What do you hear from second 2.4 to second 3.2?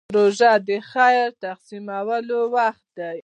وخت دی.